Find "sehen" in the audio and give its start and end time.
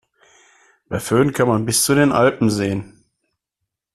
2.49-3.05